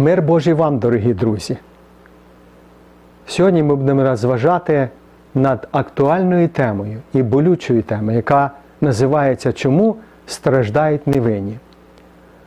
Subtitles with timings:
[0.00, 1.56] Мир Божий вам, дорогі друзі.
[3.26, 4.88] Сьогодні ми будемо розважати
[5.34, 8.50] над актуальною темою і болючою темою, яка
[8.80, 9.96] називається Чому
[10.26, 11.58] страждають невинні?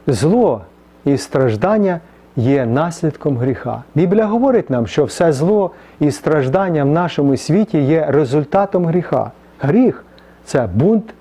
[0.07, 0.61] Зло
[1.05, 1.99] і страждання
[2.35, 3.83] є наслідком гріха.
[3.95, 9.31] Біблія говорить нам, що все зло і страждання в нашому світі є результатом гріха.
[9.59, 10.05] Гріх
[10.45, 11.13] це бунт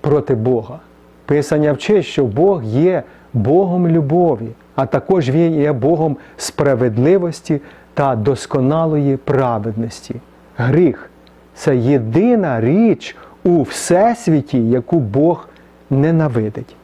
[0.00, 0.78] проти Бога.
[1.26, 4.48] Писання вчить, що Бог є Богом любові,
[4.80, 7.60] а також Він є Богом справедливості
[7.94, 10.14] та досконалої праведності.
[10.56, 11.10] Гріх
[11.54, 15.48] це єдина річ у всесвіті, яку Бог
[15.90, 16.76] ненавидить.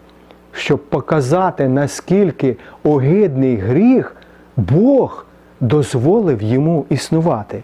[0.53, 4.17] Щоб показати, наскільки огидний гріх,
[4.57, 5.27] Бог
[5.61, 7.63] дозволив йому існувати.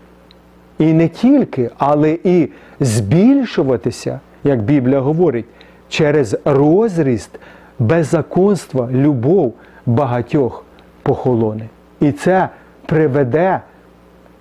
[0.79, 2.49] І не тільки, але і
[2.81, 5.47] збільшуватися, як Біблія говорить,
[5.89, 7.31] через розріст
[7.79, 9.55] беззаконства, любов
[9.87, 10.65] багатьох
[11.03, 11.69] похолоне.
[12.01, 12.49] І це
[12.87, 13.61] приведе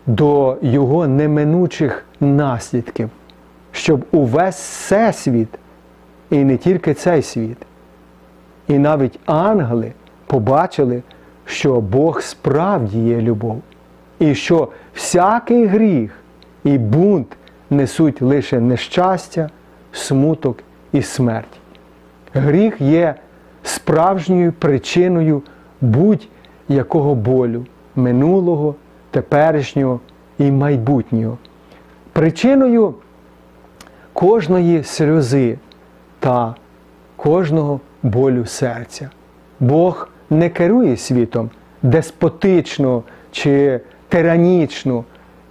[0.05, 3.09] до його неминучих наслідків,
[3.71, 5.59] щоб увесь всесвіт,
[6.29, 7.57] і не тільки цей світ,
[8.67, 9.93] і навіть ангели
[10.27, 11.03] побачили,
[11.45, 13.61] що Бог справді є любов,
[14.19, 16.17] і що всякий гріх
[16.63, 17.27] і бунт
[17.69, 19.49] несуть лише нещастя,
[19.91, 20.57] смуток
[20.91, 21.59] і смерть.
[22.33, 23.15] Гріх є
[23.63, 25.41] справжньою причиною
[25.81, 28.75] будь-якого болю минулого,
[29.11, 29.99] теперішнього
[30.37, 31.37] і майбутнього.
[32.13, 32.93] Причиною
[34.13, 35.57] кожної сльози
[36.19, 36.55] та
[37.15, 39.09] кожного болю серця.
[39.59, 41.49] Бог не керує світом
[41.83, 45.03] деспотично чи тиранічно,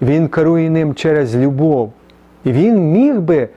[0.02, 1.92] Він керує ним через любов.
[2.44, 3.48] І Він міг би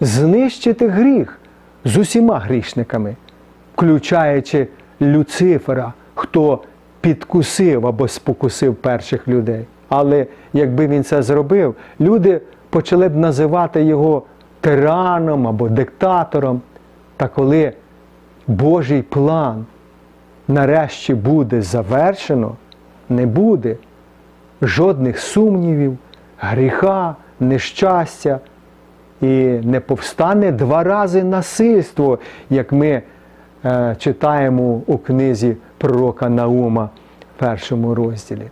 [0.00, 1.40] знищити гріх
[1.84, 3.16] з усіма грішниками,
[3.78, 4.68] включаючи
[5.02, 6.60] Люцифера, хто
[7.00, 9.64] підкусив або спокусив перших людей.
[9.88, 12.40] Але якби він це зробив, люди
[12.70, 14.22] почали б називати його
[14.60, 16.60] тираном або диктатором.
[17.16, 17.72] Та коли
[18.46, 19.66] Божий план
[20.48, 22.56] нарешті буде завершено,
[23.08, 23.76] не буде
[24.62, 25.98] жодних сумнівів,
[26.38, 28.40] гріха, нещастя
[29.20, 29.26] і
[29.62, 32.18] не повстане два рази насильство,
[32.50, 33.02] як ми
[33.98, 36.88] читаємо у книзі пророка Наума
[37.36, 38.48] в першому розділі.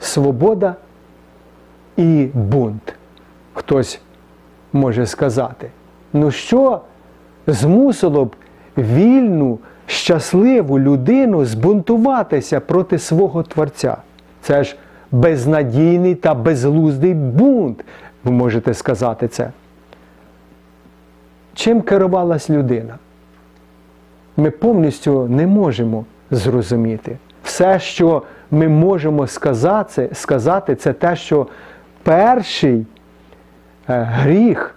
[0.00, 0.74] Свобода
[1.96, 2.94] і бунт.
[3.54, 4.00] Хтось
[4.72, 5.70] може сказати.
[6.12, 6.80] Ну що
[7.46, 8.36] змусило б
[8.78, 13.96] вільну, щасливу людину збунтуватися проти свого Творця?
[14.42, 14.76] Це ж
[15.10, 17.84] безнадійний та безглуздий бунт,
[18.24, 19.50] ви можете сказати це.
[21.54, 22.98] Чим керувалась людина?
[24.38, 27.16] Ми повністю не можемо зрозуміти.
[27.42, 31.46] Все, що ми можемо сказати, сказати, це те, що
[32.02, 32.86] перший
[33.88, 34.74] е, гріх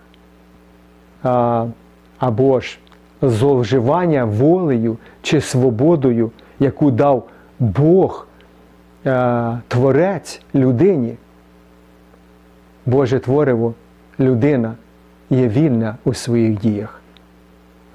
[2.20, 2.80] або ж
[3.22, 7.28] зловживання волею чи свободою, яку дав
[7.60, 8.28] Бог,
[9.68, 11.16] Творець людині,
[12.86, 13.74] Боже Твориво,
[14.20, 14.74] людина
[15.30, 17.02] є вільна у своїх діях.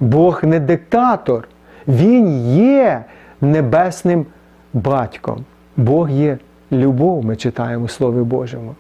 [0.01, 1.49] Бог не диктатор,
[1.89, 3.05] Він є
[3.41, 4.27] небесним
[4.73, 5.45] батьком.
[5.77, 6.39] Бог є
[6.73, 8.75] любов, ми читаємо у Слові Божому.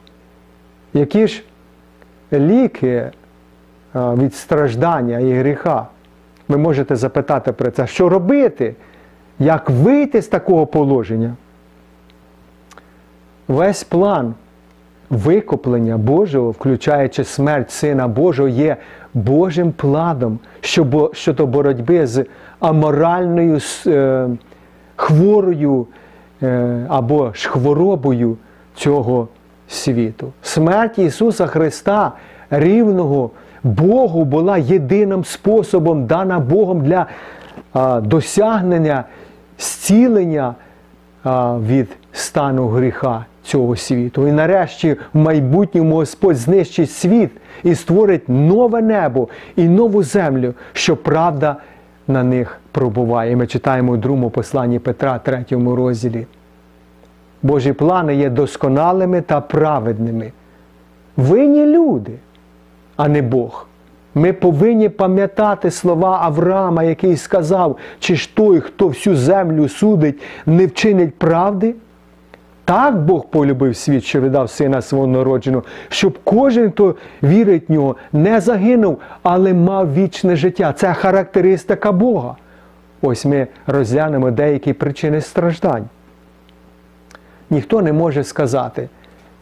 [0.95, 1.43] Які ж
[2.33, 3.11] ліки
[3.95, 5.87] від страждання і гріха?
[6.49, 8.75] Ви можете запитати про це, що робити?
[9.39, 11.35] Як вийти з такого положення?
[13.49, 14.35] Весь план
[15.11, 18.77] викуплення Божого, включаючи смерть Сина Божого, є
[19.15, 20.39] Божим планом
[21.13, 22.25] щодо боротьби з
[22.61, 24.29] аморальною е,
[24.97, 25.87] хворою
[26.43, 28.37] е, або ж хворобою
[28.75, 29.29] цього
[29.69, 30.33] світу.
[30.43, 32.13] Смерть Ісуса Христа,
[32.51, 33.31] рівного
[33.63, 37.07] Богу, була єдиним способом, дана Богом для
[38.01, 39.05] досягнення
[39.59, 40.55] зцілення
[41.61, 44.29] від стану гріха цього світу.
[44.29, 47.31] І нарешті в майбутньому Господь знищить світ
[47.63, 51.57] і створить нове небо і нову землю, що правда
[52.09, 53.37] на них пробуває.
[53.37, 56.27] Ми читаємо у другому посланні Петра, 3 розділі.
[57.43, 60.33] Божі плани є досконалими та праведними.
[61.17, 62.13] Винні люди,
[62.97, 63.67] а не Бог.
[64.15, 70.67] Ми повинні пам'ятати слова Авраама, який сказав, чи ж той, хто всю землю судить, не
[70.67, 71.75] вчинить правди.
[72.67, 77.97] Так Бог полюбив світ, що віддав сина свого народженого, щоб кожен, хто вірить в нього,
[78.13, 80.73] не загинув, але мав вічне життя.
[80.73, 82.37] Це характеристика Бога.
[83.03, 85.85] Ось ми розглянемо деякі причини страждань.
[87.51, 88.89] Ніхто не може сказати,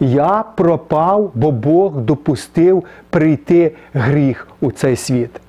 [0.00, 5.40] я пропав, бо Бог допустив прийти гріх у цей світ.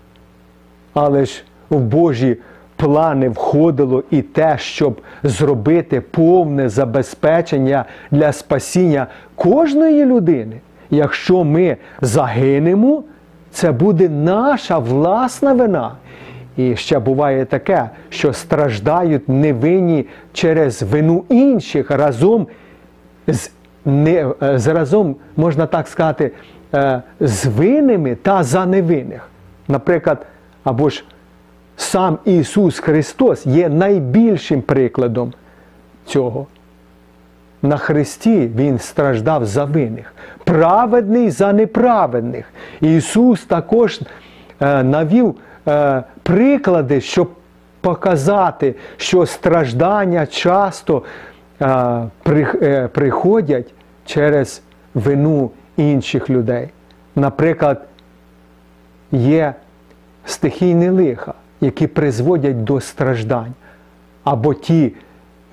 [0.94, 2.38] Але ж в Божі
[2.76, 10.60] плани входило і те, щоб зробити повне забезпечення для спасіння кожної людини.
[10.90, 13.04] Якщо ми загинемо,
[13.52, 15.92] це буде наша власна вина.
[16.58, 22.48] І ще буває таке, що страждають невинні через вину інших разом
[23.28, 23.52] з
[23.86, 26.32] не, з разом, можна так сказати,
[26.74, 29.30] е, з винними та за невинних.
[29.68, 30.26] Наприклад,
[30.64, 31.04] або ж
[31.78, 35.34] сам Ісус Христос є найбільшим прикладом
[36.06, 36.48] цього.
[37.62, 40.14] На Христі Він страждав за винних,
[40.44, 42.46] праведний за неправедних.
[42.82, 44.00] Ісус також
[44.62, 45.36] е, навів
[45.68, 47.30] е, приклади, щоб
[47.82, 51.04] показати, що страждання часто
[51.62, 52.46] е, при,
[52.94, 53.74] приходять
[54.06, 54.62] через
[54.94, 56.70] вину інших людей.
[57.16, 57.86] Наприклад,
[59.12, 59.54] є
[60.26, 63.54] стихійні лиха, які призводять до страждань,
[64.24, 64.94] або ті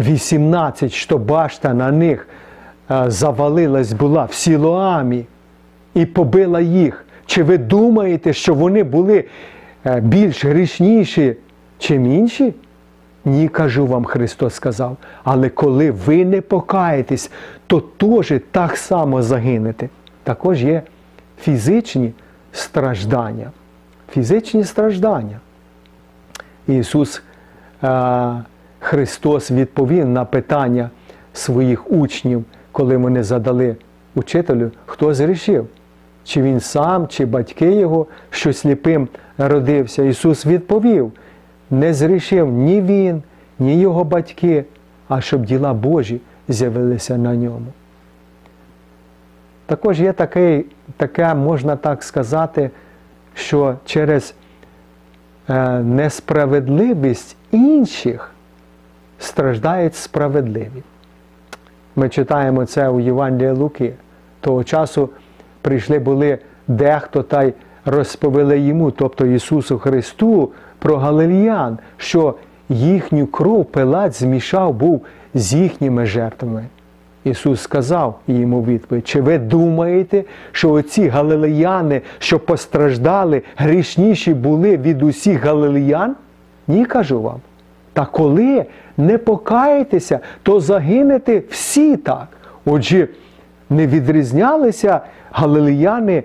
[0.00, 2.28] 18, що башта на них
[2.90, 5.26] е, завалилась була в Сілоамі
[5.94, 7.04] і побила їх.
[7.26, 9.24] Чи ви думаєте, що вони були
[9.86, 11.36] е, більш грішніші,
[11.78, 12.54] чим інші?
[13.24, 14.96] Ні, кажу вам, Христос сказав.
[15.24, 17.30] Але коли ви не покаєтесь,
[17.66, 19.88] то теж так само загинете.
[20.22, 20.82] Також є
[21.40, 22.12] фізичні
[22.52, 23.50] страждання.
[24.10, 25.40] Фізичні страждання.
[26.66, 27.22] Ісус
[28.78, 30.90] Христос відповів на питання
[31.32, 33.76] своїх учнів, коли вони задали
[34.14, 35.66] учителю, хто зрішив.
[36.24, 40.02] Чи він сам, чи батьки його, що сліпим родився.
[40.02, 41.12] Ісус відповів:
[41.70, 43.22] не зрішив ні він,
[43.58, 44.64] ні його батьки,
[45.08, 47.66] а щоб діла Божі з'явилися на ньому.
[49.66, 50.64] Також є таке,
[50.96, 52.70] таке, можна так сказати,
[53.34, 54.34] що через
[55.82, 58.30] несправедливість інших
[59.18, 60.82] страждають справедливі.
[61.96, 63.92] Ми читаємо це у Євангелії Луки.
[64.40, 65.10] Того часу
[65.62, 67.54] прийшли були дехто та й
[67.84, 72.34] розповіли йому, тобто Ісусу Христу, про Галиліян, що
[72.68, 75.04] їхню кров Пилат змішав був
[75.34, 76.64] з їхніми жертвами.
[77.24, 85.02] Ісус сказав йому відповідь, чи ви думаєте, що оці галилеяни, що постраждали, грішніші були від
[85.02, 86.16] усіх галилеян?
[86.68, 87.40] Ні, кажу вам.
[87.92, 88.64] Та коли
[88.96, 92.28] не покаєтеся, то загинете всі так.
[92.64, 93.08] Отже,
[93.70, 95.00] не відрізнялися
[95.32, 96.22] галилеяни,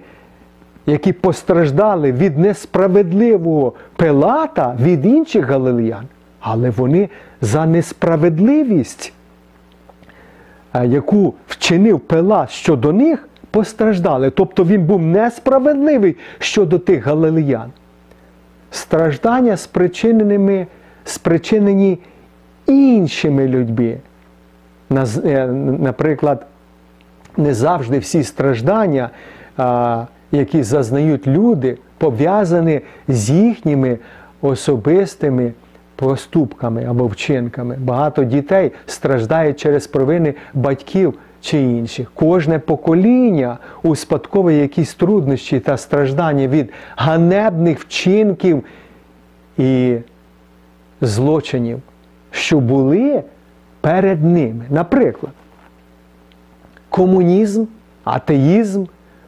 [0.85, 6.05] які постраждали від несправедливого Пилата від інших галилеян,
[6.39, 7.09] але вони
[7.41, 9.13] за несправедливість,
[10.83, 14.29] яку вчинив Пилат щодо них, постраждали.
[14.29, 17.71] Тобто він був несправедливий щодо тих галилеян.
[18.71, 20.67] Страждання спричиненими,
[21.03, 21.99] спричинені
[22.65, 23.97] іншими людьми.
[25.79, 26.45] Наприклад,
[27.37, 29.09] не завжди всі страждання,
[30.31, 33.97] які зазнають люди, пов'язані з їхніми
[34.41, 35.53] особистими
[35.97, 37.75] поступками або вчинками.
[37.79, 42.11] Багато дітей страждають через провини батьків чи інших.
[42.13, 48.63] Кожне покоління успадковує якісь труднощі та страждання від ганебних вчинків
[49.57, 49.97] і
[51.01, 51.79] злочинів,
[52.31, 53.23] що були
[53.81, 54.65] перед ними.
[54.69, 55.33] Наприклад,
[56.89, 57.65] комунізм,
[58.03, 58.83] атеїзм,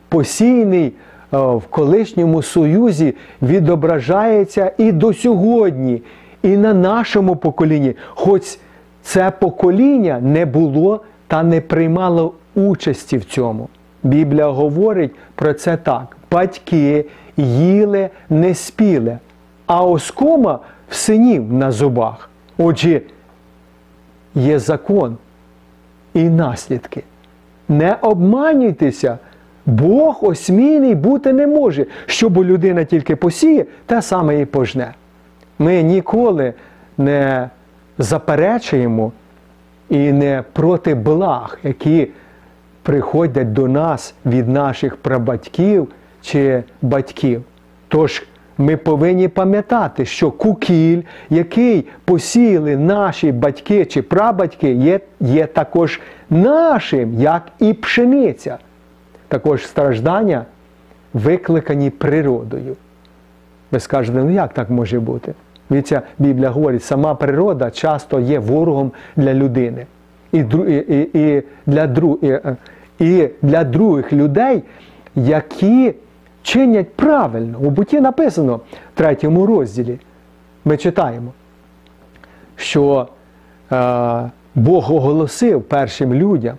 [0.09, 6.01] посійний е, в колишньому Союзі відображається і до сьогодні,
[6.43, 7.93] і на нашому поколінні.
[8.07, 8.59] Хоч
[9.01, 13.69] це покоління не було та не приймало участі в цьому.
[14.03, 17.05] Біблія говорить про це так: батьки
[17.37, 19.17] їли не спіли,
[19.65, 22.29] а оскома в синів на зубах.
[22.57, 23.01] Отже,
[24.35, 25.17] є закон
[26.13, 27.03] і наслідки.
[27.69, 29.17] Не обманюйтеся,
[29.65, 34.93] Бог осмійний бути не може, щоб людина тільки посіє, те саме і пожне.
[35.59, 36.53] Ми ніколи
[36.97, 37.49] не
[37.97, 39.11] заперечуємо
[39.89, 42.07] і не проти благ, які
[42.83, 45.87] приходять до нас від наших прабатьків
[46.21, 47.43] чи батьків.
[47.87, 48.23] Тож
[48.57, 57.13] ми повинні пам'ятати, що кукіль, який посіяли наші батьки чи прабатьки, є, є також нашим,
[57.13, 58.57] як і пшениця.
[59.27, 60.45] Також страждання
[61.13, 62.75] викликані природою.
[63.71, 65.33] Ви скажете, ну як так може бути?
[65.71, 69.85] Віця Біблія говорить, сама природа часто є ворогом для людини.
[70.31, 72.39] І, і, і, для, дру, і,
[72.99, 74.63] і для других людей,
[75.15, 75.93] які
[76.41, 77.59] чинять правильно.
[77.59, 79.99] У буті написано в третьому розділі.
[80.65, 81.33] Ми читаємо,
[82.55, 83.07] що
[83.71, 86.57] е, Бог оголосив першим людям,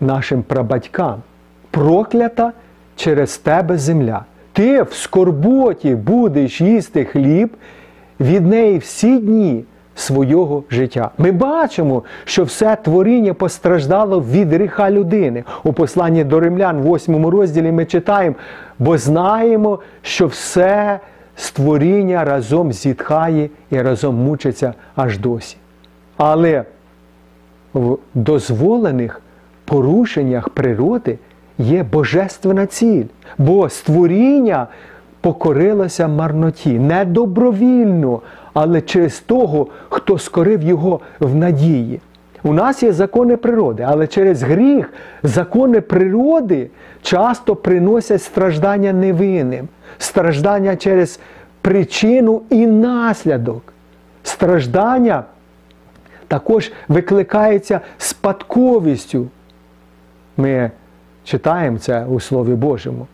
[0.00, 1.22] нашим прабатькам,
[1.70, 2.52] проклята
[2.96, 4.24] через тебе земля.
[4.56, 7.56] Ти в скорботі будеш їсти хліб
[8.20, 11.10] від неї всі дні свого життя.
[11.18, 15.44] Ми бачимо, що все творіння постраждало від гріха людини.
[15.64, 18.36] У посланні до римлян, в 8 розділі, ми читаємо,
[18.78, 21.00] бо знаємо, що все
[21.36, 25.56] створіння разом зітхає і разом мучиться аж досі.
[26.16, 26.64] Але
[27.74, 29.20] в дозволених
[29.64, 31.18] порушеннях природи
[31.58, 33.04] є божественна ціль,
[33.38, 34.66] бо створіння
[35.20, 38.20] покорилося марноті не добровільно,
[38.54, 42.00] але через того, хто скорив його в надії.
[42.42, 46.70] У нас є закони природи, але через гріх закони природи
[47.02, 51.20] часто приносять страждання невинним, страждання через
[51.60, 53.72] причину і наслідок.
[54.22, 55.24] Страждання
[56.28, 59.26] також викликається спадковістю.
[60.36, 60.70] Ми
[61.26, 63.06] читаємо це у Слові Божому.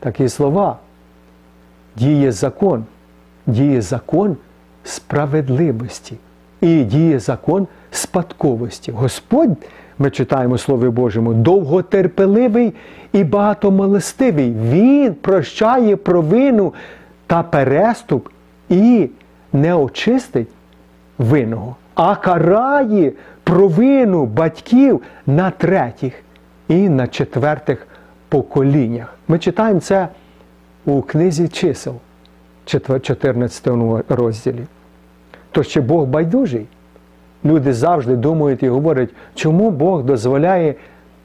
[0.00, 0.78] Такі слова.
[1.96, 2.84] Діє закон,
[3.46, 4.36] діє закон
[4.84, 6.16] справедливості
[6.60, 8.92] і діє закон спадковості.
[8.92, 9.56] Господь,
[9.98, 12.74] ми читаємо у Слові Божому, довготерпеливий
[13.12, 14.54] і багатомилостивий.
[14.70, 16.74] Він прощає провину
[17.26, 18.28] та переступ
[18.68, 19.08] і
[19.52, 20.48] не очистить
[21.18, 23.12] винного, а карає
[23.44, 26.14] провину батьків на третіх
[26.72, 27.86] і на четвертих
[28.28, 29.14] поколіннях.
[29.28, 30.08] Ми читаємо це
[30.84, 31.94] у книзі чисел,
[32.64, 33.68] 14
[34.08, 34.66] розділі.
[35.50, 36.66] То ще Бог байдужий.
[37.44, 40.74] Люди завжди думають і говорять, чому Бог дозволяє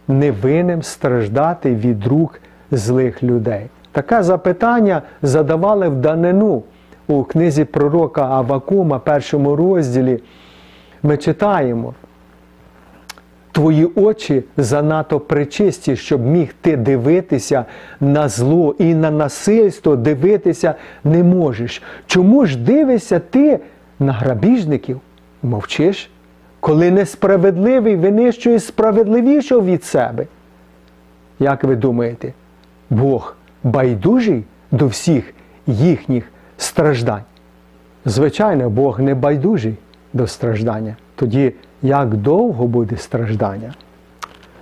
[0.08, 3.66] невинним страждати від рук злих людей.
[3.92, 6.63] Таке запитання задавали в данину
[7.08, 10.20] у книзі пророка Авакума, першому розділі.
[11.04, 11.94] Ми читаємо.
[13.58, 17.66] Твої очі занадто причисті, щоб міг ти дивитися
[18.00, 21.82] на зло і на насильство дивитися не можеш.
[22.08, 23.60] Чому ж дивишся ти
[24.00, 25.00] на грабіжників?
[25.44, 26.10] Мовчиш,
[26.60, 30.26] коли несправедливий винищує справедливішого від себе?
[31.40, 32.34] Як ви думаєте,
[32.90, 35.34] Бог байдужий до всіх
[35.68, 36.24] їхніх
[36.58, 37.24] страждань?
[38.06, 39.76] Звичайно, Бог не байдужий
[40.14, 40.96] до страждання.
[41.17, 43.74] Тоді як довго буде страждання?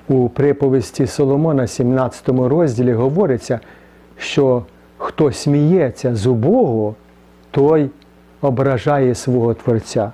[0.07, 3.59] У приповісті Соломона, 17 розділі, говориться,
[4.17, 4.63] що
[4.97, 6.95] хто сміється з убогого,
[7.51, 7.89] той
[8.41, 10.11] ображає свого Творця.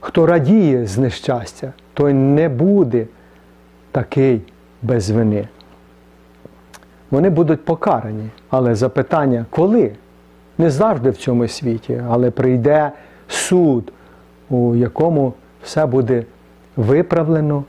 [0.00, 3.06] Хто радіє з нещастя, той не буде
[3.92, 4.40] такий
[4.82, 5.48] без вини.
[7.10, 9.92] Вони будуть покарані, але запитання коли?
[10.58, 12.92] Не завжди в цьому світі, але прийде
[13.28, 13.92] суд,
[14.50, 16.24] у якому все буде
[16.76, 17.64] виправлено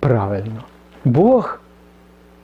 [0.00, 0.64] правильно.
[1.04, 1.60] Бог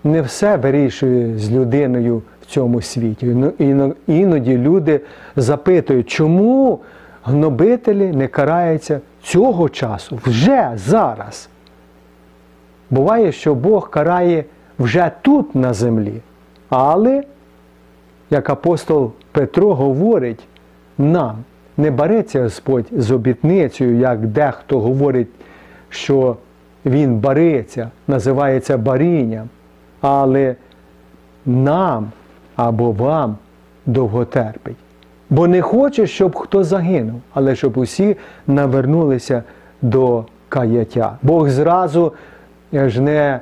[0.04, 3.26] не все вирішує з людиною в цьому світі.
[3.58, 5.00] Ну, іноді люди
[5.36, 6.80] запитують, чому
[7.24, 11.48] гнобителі не караються цього часу, вже зараз.
[12.90, 14.44] Буває, що Бог карає
[14.78, 16.20] вже тут на землі.
[16.68, 17.22] Але,
[18.30, 20.48] як апостол Петро говорить
[20.98, 21.36] нам,
[21.80, 25.28] не береться Господь з обітницею, як дехто говорить,
[25.88, 26.36] що
[26.86, 29.48] Він бариться, називається барінням,
[30.00, 30.54] але
[31.46, 32.12] нам
[32.56, 33.36] або вам
[33.86, 34.76] довго терпить.
[35.30, 39.42] Бо не хоче, щоб хто загинув, але щоб усі навернулися
[39.82, 41.16] до каяття.
[41.22, 42.12] Бог зразу
[42.72, 43.40] ж не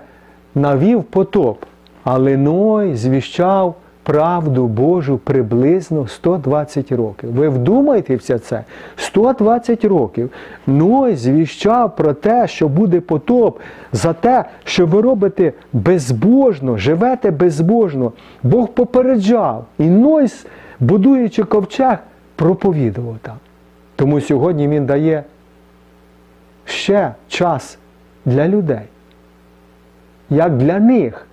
[0.54, 1.64] навів потоп,
[2.04, 3.74] але Ной звіщав
[4.08, 7.32] правду Божу приблизно 120 років.
[7.32, 8.64] Ви вдумайтеся це?
[8.96, 10.30] 120 років.
[10.66, 13.58] Ной звіщав про те, що буде потоп,
[13.92, 18.12] за те, що ви робите безбожно, живете безбожно.
[18.42, 19.64] Бог попереджав.
[19.78, 20.26] І Ной,
[20.80, 21.98] будуючи ковчег,
[22.36, 23.36] проповідував там.
[23.96, 25.24] Тому сьогодні він дає
[26.64, 27.78] ще час
[28.24, 28.86] для людей.
[30.30, 31.27] Як для них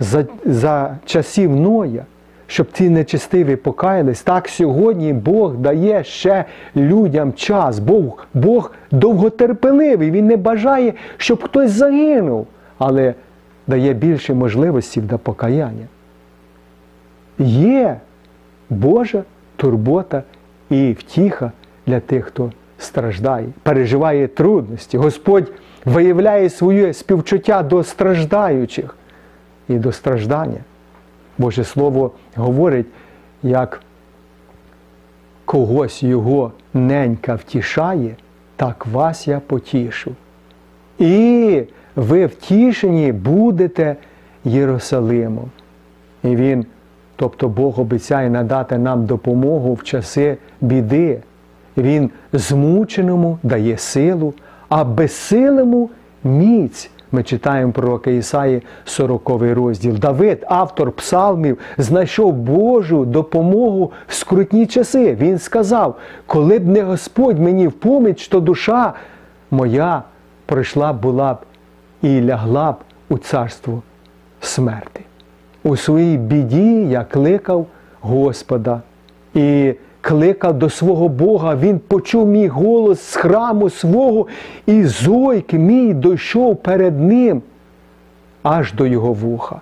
[0.00, 2.04] за за часів Ноя,
[2.46, 6.44] щоб ці нечистиві покаялись, так сьогодні Бог дає ще
[6.76, 7.78] людям час.
[7.78, 12.46] Бог, Бог довготерпеливий, Він не бажає, щоб хтось загинув,
[12.78, 13.14] але
[13.66, 15.86] дає більше можливостей для покаяння.
[17.38, 17.96] Є
[18.70, 19.22] Божа
[19.56, 20.22] турбота
[20.70, 21.52] і втіха
[21.86, 24.98] для тих, хто страждає, переживає трудності.
[24.98, 25.52] Господь
[25.84, 28.96] виявляє своє співчуття до страждаючих
[29.68, 30.60] і до страждання.
[31.38, 32.86] Боже Слово говорить,
[33.42, 33.80] як
[35.44, 38.16] когось його ненька втішає,
[38.56, 40.12] так вас я потішу.
[40.98, 41.62] І
[41.96, 43.96] ви втішені будете
[44.44, 45.50] Єрусалимом.
[46.22, 46.66] І Він,
[47.16, 51.20] тобто Бог обіцяє надати нам допомогу в часи біди.
[51.76, 54.34] Він змученому дає силу,
[54.68, 55.90] а безсилому
[56.24, 56.90] міць.
[57.16, 59.94] Ми читаємо пророка Ісаї 40 розділ.
[59.94, 65.14] Давид, автор псалмів, знайшов Божу допомогу в скрутні часи.
[65.14, 65.96] Він сказав:
[66.26, 68.92] коли б не Господь мені в поміч, то душа
[69.50, 70.02] моя
[70.46, 71.36] прийшла була б
[72.02, 72.76] і лягла б
[73.08, 73.82] у царство
[74.40, 75.00] смерти.
[75.64, 77.66] У своїй біді я кликав
[78.00, 78.80] Господа
[79.34, 79.74] і
[80.06, 81.56] кликав до свого Бога.
[81.56, 84.26] Він почув мій голос з храму свого,
[84.66, 87.42] і зойк мій дійшов перед ним
[88.42, 89.60] аж до його вуха.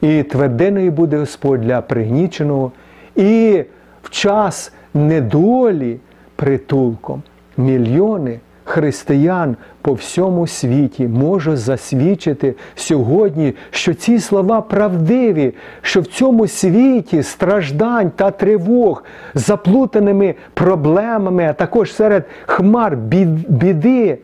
[0.00, 2.72] І твердиною буде Господь для пригніченого,
[3.16, 3.64] і
[4.02, 5.98] в час недолі
[6.36, 7.22] притулком
[7.56, 8.40] мільйони
[8.70, 17.22] християн по всьому світі можуть засвідчити сьогодні, що ці слова правдиві, що в цьому світі
[17.22, 22.96] страждань та тривог, заплутаними проблемами, а також серед хмар
[23.48, 24.18] біди,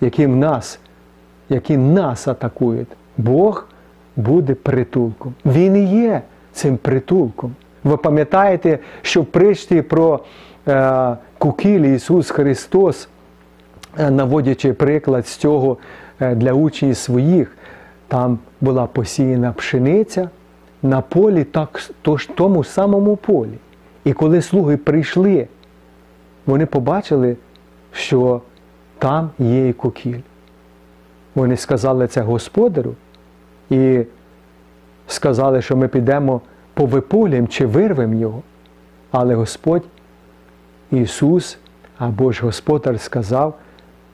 [0.00, 0.78] які в нас,
[1.48, 3.66] які нас атакують, Бог
[4.16, 5.34] буде притулком.
[5.46, 6.22] Він і є
[6.52, 7.54] цим притулком.
[7.84, 10.20] Ви пам'ятаєте, що в причті про
[10.68, 13.08] е, Кукілі Ісус Христос
[13.96, 15.76] наводячи приклад з цього
[16.20, 17.56] е, для учнів своїх,
[18.08, 20.28] там була посіяна пшениця
[20.82, 23.58] на полі, так, тож тому самому полі.
[24.04, 25.48] І коли слуги прийшли,
[26.46, 27.36] вони побачили,
[27.92, 28.40] що
[28.98, 30.20] там є і кокіль.
[31.34, 32.94] Вони сказали це господарю
[33.70, 34.04] і
[35.06, 36.40] сказали, що ми підемо
[36.74, 38.42] по виполям чи вирвемо його.
[39.10, 39.82] Але Господь
[40.90, 41.58] Ісус
[41.98, 43.54] або ж Господар сказав,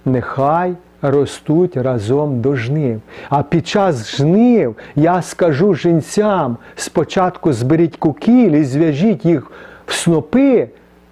[0.05, 3.01] нехай ростуть разом до жнив.
[3.29, 9.51] А під час жнив я скажу жінцям, спочатку зберіть кукіль і зв'яжіть їх
[9.87, 10.69] в снопи,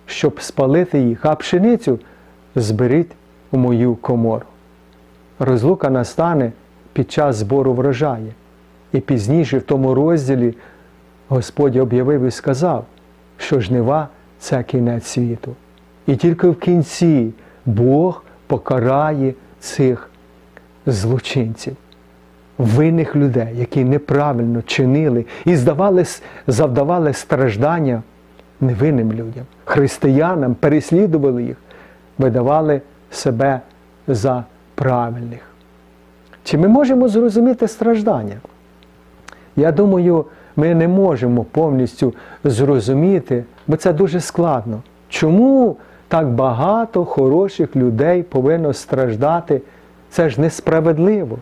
[0.06, 1.98] щоб спалити їх, а пшеницю
[2.54, 3.12] зберіть
[3.50, 4.46] у мою комору.
[5.38, 6.52] Розлука настане
[6.92, 8.32] під час збору врожаю.
[8.92, 10.54] І пізніше в тому розділі
[11.28, 12.84] Господь об'явив і сказав,
[13.38, 15.54] що жнива це кінець світу.
[16.06, 17.32] І тільки в кінці
[17.66, 20.10] Бог покарає цих
[20.86, 21.76] злочинців,
[22.58, 26.04] винних людей, які неправильно чинили і здавали,
[26.46, 28.02] завдавали страждання
[28.60, 31.56] невинним людям, християнам, переслідували їх,
[32.18, 32.80] видавали
[33.10, 33.60] себе
[34.08, 35.40] за правильних.
[36.44, 38.36] Чи ми можемо зрозуміти страждання?
[39.56, 40.24] Я думаю,
[40.56, 44.82] ми не можемо повністю зрозуміти, бо це дуже складно.
[45.08, 45.76] Чому
[46.08, 49.60] так багато хороших людей повинно страждати.
[50.10, 51.38] Це ж несправедливо.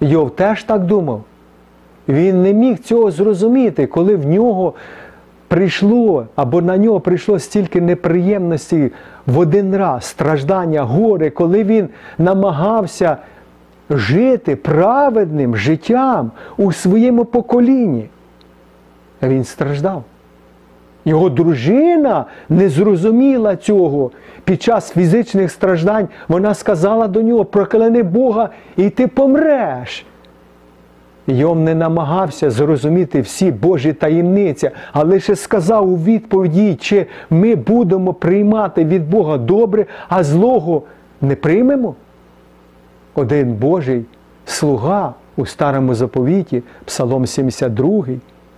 [0.00, 1.24] Йов теж так думав.
[2.08, 4.74] Він не міг цього зрозуміти, коли в нього
[5.48, 8.92] прийшло або на нього прийшло стільки неприємностей
[9.26, 13.16] в один раз, страждання, горе, коли він намагався
[13.90, 18.08] жити праведним життям у своєму поколінні.
[19.22, 20.04] Він страждав.
[21.04, 24.10] Його дружина не зрозуміла цього.
[24.44, 30.06] Під час фізичних страждань вона сказала до нього, прокляни Бога, і ти помреш.
[31.26, 38.14] Йом не намагався зрозуміти всі Божі таємниці, а лише сказав у відповіді, чи ми будемо
[38.14, 40.82] приймати від Бога добре, а злого
[41.20, 41.94] не приймемо.
[43.14, 44.04] Один Божий
[44.44, 48.04] слуга у старому заповіті, Псалом 72,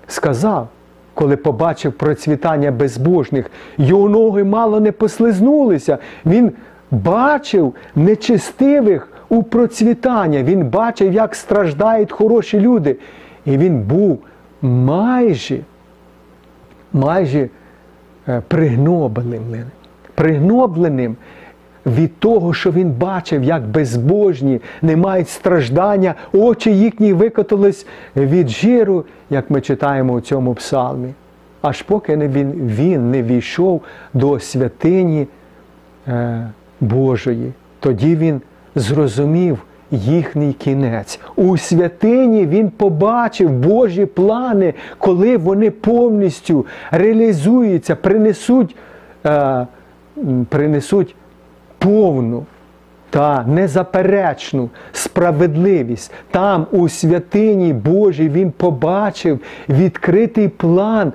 [0.07, 0.69] сказав
[1.15, 5.99] коли побачив процвітання безбожних, його ноги мало не послизнулися.
[6.27, 6.53] Він
[6.91, 10.43] бачив нечистивих у процвітання.
[10.43, 12.97] Він бачив, як страждають хороші люди.
[13.45, 14.19] І він був
[14.63, 15.59] майже
[16.93, 17.49] майже
[18.29, 19.65] е, пригнобленим,
[20.15, 21.17] пригнобленим
[21.87, 29.05] від того, що він бачив, як безбожні не мають страждання, очі їхні викотились від жиру,
[29.31, 31.09] як ми читаємо у цьому псалмі.
[31.63, 33.83] Аж поки не він, він не війшов
[34.15, 35.27] до святині
[36.09, 36.47] е,
[36.81, 37.53] Божої.
[37.81, 38.41] Тоді він
[38.75, 39.59] зрозумів,
[39.91, 41.21] їхній кінець.
[41.37, 48.77] У святині він побачив Божі плани, коли вони повністю реалізуються, принесуть,
[49.27, 49.67] е,
[50.49, 51.17] принесуть
[51.83, 52.47] повну
[53.11, 56.13] та незаперечну справедливість.
[56.31, 61.13] Там, у святині Божій, він побачив відкритий план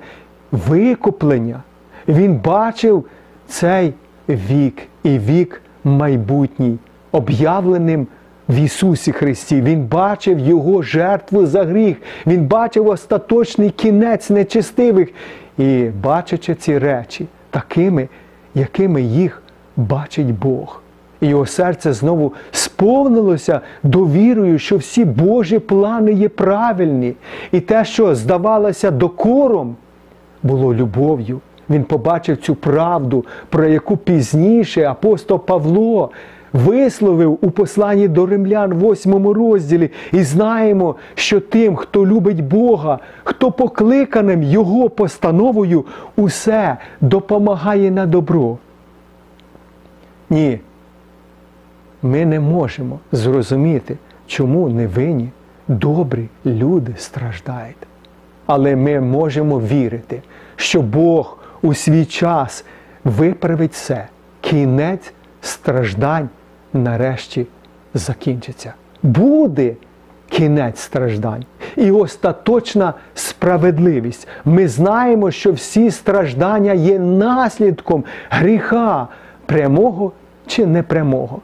[0.52, 1.62] викуплення.
[2.08, 3.04] Він бачив
[3.46, 3.94] цей
[4.28, 6.78] вік і вік майбутній,
[7.12, 8.06] об'явленим
[8.48, 9.62] в Ісусі Христі.
[9.62, 11.96] Він бачив Його жертву за гріх.
[12.26, 15.08] Він бачив остаточний кінець нечестивих.
[15.58, 18.08] І бачачи ці речі такими,
[18.54, 19.42] якими їх
[19.78, 20.82] бачить Бог.
[21.20, 27.14] І його серце знову сповнилося довірою, що всі Божі плани є правильні.
[27.52, 29.76] І те, що здавалося докором,
[30.42, 31.40] було любов'ю.
[31.70, 36.10] Він побачив цю правду, про яку пізніше апостол Павло
[36.52, 42.98] висловив у посланні до римлян, в 8 розділі, і знаємо, що тим, хто любить Бога,
[43.24, 45.84] хто покликаним Його постановою,
[46.16, 48.58] усе допомагає на добро.
[50.30, 50.60] Ні,
[52.02, 55.28] ми не можемо зрозуміти, чому невинні,
[55.68, 57.76] добрі люди страждають.
[58.46, 60.22] Але ми можемо вірити,
[60.56, 62.64] що Бог у свій час
[63.04, 64.06] виправить все.
[64.40, 66.28] Кінець страждань
[66.72, 67.46] нарешті
[67.94, 68.74] закінчиться.
[69.02, 69.74] Буде
[70.28, 71.44] кінець страждань
[71.76, 74.28] і остаточна справедливість.
[74.44, 79.08] Ми знаємо, що всі страждання є наслідком гріха
[79.48, 80.12] прямого
[80.46, 81.40] чи непрямого.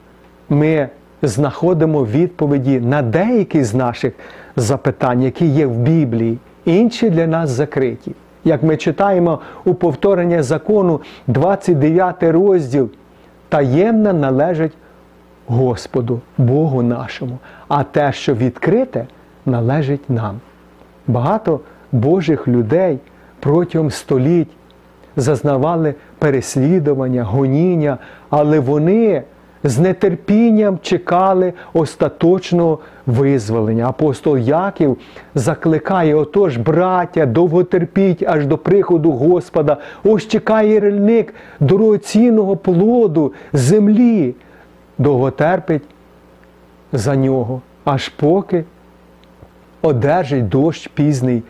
[0.49, 0.89] Ми
[1.23, 4.13] знаходимо відповіді на деякі з наших
[4.57, 8.15] запитань, які є в Біблії, інші для нас закриті.
[8.45, 12.91] Як ми читаємо у повторення закону, 29 розділ,
[13.49, 14.73] таємне належить
[15.47, 17.39] Господу, Богу нашому,
[17.69, 19.07] а те, що відкрите,
[19.47, 20.41] належить нам.
[21.07, 21.61] Багато
[21.93, 22.99] Божих людей
[23.41, 24.51] протягом століть
[25.17, 27.99] зазнавали переслідування, гоніння,
[28.31, 29.23] але вони
[29.65, 33.89] з нетерпінням чекали остаточного визволення.
[33.89, 34.99] Апостол Яків
[35.35, 39.77] закликає, отож, браття, довго терпіть аж до приходу Господа.
[40.05, 44.35] Ось чекає рельник дорогоцінного плоду землі,
[44.99, 45.83] довго терпить
[46.93, 48.65] за нього, аж поки
[49.83, 51.43] одержить дощ пізний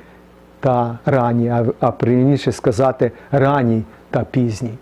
[0.61, 3.83] та ранній, а, а прийніше сказати ранній
[4.14, 4.74] та пізній.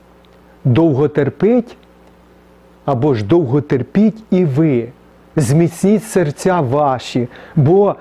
[0.64, 1.77] Довго терпить
[2.85, 4.88] або ж довго терпіть і ви,
[5.37, 7.97] зміцніть серця ваші, бо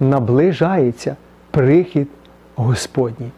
[0.00, 1.16] наближається
[1.50, 2.08] прихід
[2.56, 3.30] Господній.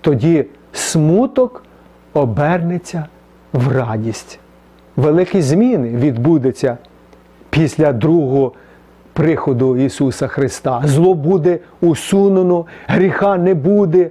[0.00, 1.64] Тоді смуток
[2.12, 3.06] обернеться
[3.52, 4.38] в радість.
[4.96, 6.78] Великі зміни відбудуться
[7.50, 8.52] після другого
[9.12, 10.82] приходу Ісуса Христа.
[10.84, 14.10] Зло буде усунено, гріха не буде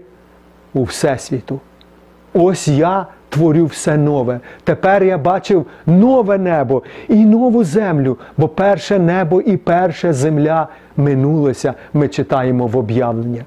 [0.74, 1.60] у Всесвіту.
[2.34, 4.40] Ось я творю все нове.
[4.64, 11.74] Тепер я бачив нове небо і нову землю, бо перше небо і перша земля минулося,
[11.94, 13.46] ми читаємо в об'явлення.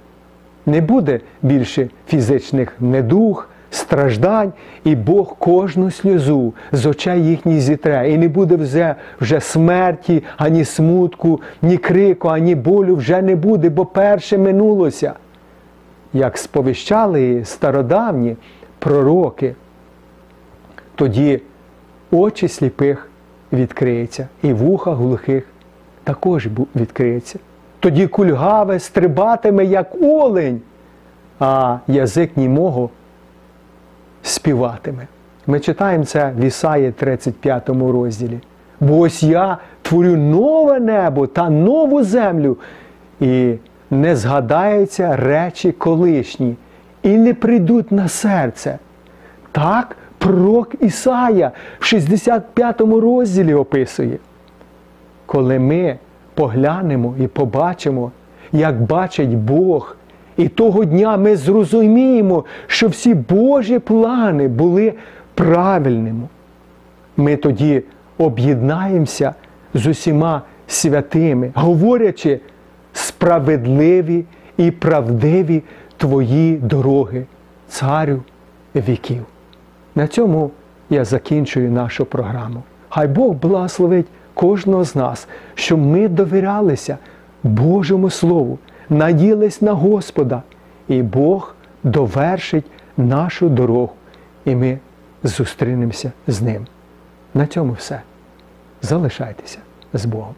[0.67, 4.53] Не буде більше фізичних недуг, страждань,
[4.85, 8.11] і Бог кожну сльозу з очей їхніх зітре.
[8.11, 13.71] І не буде вже, вже смерті, ані смутку, ні крику, ані болю вже не буде,
[13.71, 15.13] бо перше минулося.
[16.13, 18.37] Як сповіщали стародавні
[18.83, 19.55] пророки,
[20.95, 21.41] тоді
[22.11, 23.09] очі сліпих
[23.53, 25.45] відкриються, і вуха глухих
[26.05, 27.39] також відкриється.
[27.81, 30.61] Тоді кульгаве стрибатиме, як олень,
[31.39, 32.91] а язик німого
[34.23, 35.07] співатиме.
[35.47, 38.41] Ми читаємо це в Ісаї 35 розділі.
[38.81, 42.57] Бо ось я творю нове небо та нову землю,
[43.21, 43.55] і
[43.91, 46.57] не згадаються речі колишні,
[47.03, 48.79] і не прийдуть на серце.
[49.53, 54.19] Так пророк Ісая в 65 розділі описує.
[55.27, 55.99] Коли ми
[56.35, 58.13] поглянемо і побачимо,
[58.53, 59.97] як бачить Бог,
[60.37, 64.95] і того дня ми зрозуміємо, що всі Божі плани були
[65.35, 66.29] правильними.
[67.17, 67.83] Ми тоді
[68.19, 69.35] об'єднаємося
[69.75, 72.41] з усіма святими, говорячи
[72.93, 74.25] справедливі
[74.57, 75.63] і правдиві
[76.03, 77.27] твої дороги,
[77.69, 78.23] царю
[78.75, 79.27] віків.
[79.95, 80.51] На цьому
[80.91, 82.63] я закінчую нашу програму.
[82.89, 86.99] Хай Бог благословить кожного з нас, щоб ми довірялися
[87.43, 90.43] Божому Слову, наділись на Господа,
[90.89, 93.93] і Бог довершить нашу дорогу,
[94.45, 94.79] і ми
[95.23, 96.67] зустрінемося з Ним.
[97.35, 98.01] На цьому все.
[98.83, 99.59] Залишайтеся.
[99.93, 100.35] з Богом.